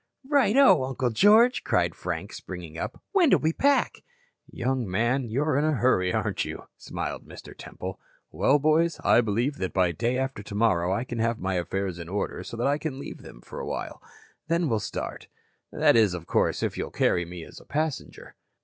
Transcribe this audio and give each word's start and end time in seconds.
"Righto, 0.27 0.83
Uncle 0.83 1.11
George," 1.11 1.63
cried 1.63 1.93
Frank, 1.93 2.33
springing 2.33 2.75
up. 2.75 2.99
"When 3.11 3.29
do 3.29 3.37
we 3.37 3.53
pack?" 3.53 4.01
"Young 4.49 4.89
man, 4.89 5.25
you're 5.29 5.55
in 5.59 5.63
a 5.63 5.73
hurry, 5.75 6.11
aren't 6.11 6.43
you?" 6.43 6.63
smiled 6.75 7.27
Mr. 7.27 7.53
Temple. 7.55 7.99
"Well, 8.31 8.57
boys, 8.57 8.99
I 9.01 9.21
believe 9.21 9.57
that 9.59 9.73
by 9.73 9.91
day 9.91 10.17
after 10.17 10.41
tomorrow 10.41 10.91
I 10.91 11.03
can 11.03 11.19
have 11.19 11.37
my 11.39 11.53
affairs 11.53 11.99
in 11.99 12.09
order 12.09 12.43
so 12.43 12.57
that 12.57 12.65
I 12.65 12.79
can 12.79 12.97
leave 12.97 13.21
them 13.21 13.41
for 13.41 13.59
awhile. 13.59 14.01
Then 14.47 14.69
we'll 14.69 14.79
start. 14.79 15.27
That 15.71 15.95
is, 15.95 16.15
of 16.15 16.25
course, 16.25 16.63
if 16.63 16.79
you'll 16.79 16.89
carry 16.89 17.23
me 17.23 17.43
as 17.45 17.59
a 17.59 17.63
passenger." 17.65 18.33